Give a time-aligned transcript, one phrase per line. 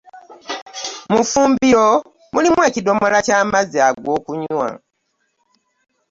[1.13, 1.87] Mu ffumbiro
[2.33, 4.67] mulimu ekidomola ky'amazzi g'okunywa.